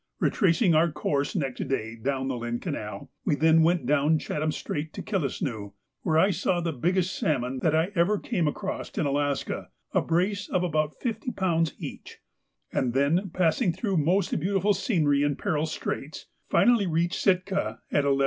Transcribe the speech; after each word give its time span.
Retracing 0.19 0.73
our 0.73 0.91
course 0.91 1.35
next 1.35 1.59
day 1.67 1.95
down 1.95 2.27
the 2.27 2.35
Lynn 2.35 2.57
Canal, 2.59 3.11
we 3.23 3.35
then 3.35 3.61
went 3.61 3.85
down 3.85 4.17
Chatham 4.17 4.51
Strait 4.51 4.91
to 4.93 5.03
Killisnoo, 5.03 5.73
where 6.01 6.17
I 6.17 6.31
saw 6.31 6.59
the 6.59 6.73
biggest 6.73 7.15
salmon 7.15 7.59
that 7.59 7.75
I 7.75 7.91
ever 7.93 8.17
came 8.17 8.47
across 8.47 8.89
in 8.97 9.05
Alaska, 9.05 9.69
a 9.93 10.01
brace 10.01 10.49
of 10.49 10.63
about 10.63 10.95
fifty 10.99 11.29
pounds 11.29 11.75
each, 11.77 12.17
and 12.73 12.93
then, 12.95 13.29
passing 13.31 13.71
through 13.73 13.97
most 13.97 14.31
beautiful 14.39 14.73
scenery 14.73 15.21
in 15.21 15.35
Peril 15.35 15.67
Straits, 15.67 16.25
finally 16.49 16.87
reached 16.87 17.19
Sitka 17.21 17.81
at 17.91 18.03
11 18.03 18.17
P. 18.17 18.19